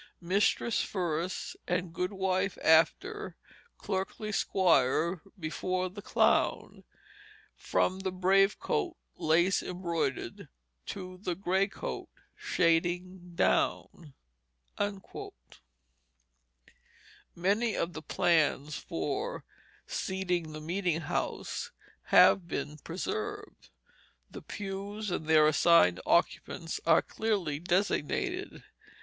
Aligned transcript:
Mistress 0.19 0.81
first 0.81 1.55
and 1.67 1.93
good 1.93 2.11
wife 2.11 2.57
after, 2.63 3.37
clerkly 3.77 4.31
squire 4.33 5.21
before 5.39 5.89
the 5.91 6.01
clown, 6.01 6.83
From 7.55 7.99
the 7.99 8.11
brave 8.11 8.57
coat 8.59 8.97
lace 9.15 9.61
embroidered 9.61 10.49
to 10.87 11.19
the 11.21 11.35
gray 11.35 11.67
coat 11.67 12.09
shading 12.35 13.35
down." 13.35 14.15
Many 17.35 17.75
of 17.75 17.93
the 17.93 18.01
plans 18.01 18.75
for 18.77 19.45
"seating 19.85 20.51
the 20.51 20.61
meeting 20.61 21.01
house" 21.01 21.69
have 22.05 22.47
been 22.47 22.79
preserved; 22.79 23.69
the 24.31 24.41
pews 24.41 25.11
and 25.11 25.27
their 25.27 25.45
assigned 25.45 26.01
occupants 26.07 26.79
are 26.87 27.03
clearly 27.03 27.59
designated. 27.59 28.63